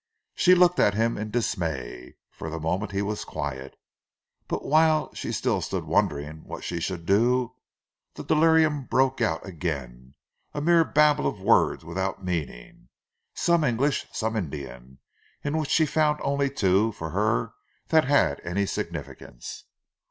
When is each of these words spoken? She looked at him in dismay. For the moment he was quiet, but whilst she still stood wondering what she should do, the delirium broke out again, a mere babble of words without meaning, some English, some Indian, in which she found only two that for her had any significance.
She 0.33 0.55
looked 0.55 0.79
at 0.79 0.95
him 0.95 1.15
in 1.15 1.29
dismay. 1.29 2.15
For 2.31 2.49
the 2.49 2.59
moment 2.59 2.91
he 2.91 3.03
was 3.03 3.23
quiet, 3.23 3.75
but 4.47 4.65
whilst 4.65 5.17
she 5.17 5.31
still 5.31 5.61
stood 5.61 5.83
wondering 5.83 6.43
what 6.43 6.63
she 6.63 6.79
should 6.79 7.05
do, 7.05 7.53
the 8.15 8.23
delirium 8.23 8.85
broke 8.85 9.21
out 9.21 9.45
again, 9.45 10.15
a 10.55 10.59
mere 10.59 10.83
babble 10.83 11.27
of 11.27 11.39
words 11.39 11.85
without 11.85 12.25
meaning, 12.25 12.89
some 13.35 13.63
English, 13.63 14.07
some 14.11 14.35
Indian, 14.35 14.97
in 15.43 15.55
which 15.59 15.69
she 15.69 15.85
found 15.85 16.19
only 16.23 16.49
two 16.49 16.87
that 16.89 16.97
for 16.97 17.11
her 17.11 17.53
had 17.91 18.41
any 18.43 18.65
significance. 18.65 19.65